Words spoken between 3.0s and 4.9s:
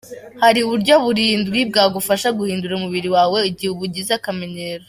wawe igihe ubugize akamenyero.